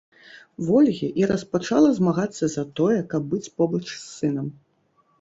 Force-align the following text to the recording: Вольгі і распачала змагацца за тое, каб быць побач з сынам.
Вольгі 0.69 1.07
і 1.21 1.27
распачала 1.33 1.93
змагацца 1.99 2.51
за 2.57 2.65
тое, 2.81 2.99
каб 3.15 3.21
быць 3.37 3.47
побач 3.61 3.85
з 3.95 4.01
сынам. 4.17 4.47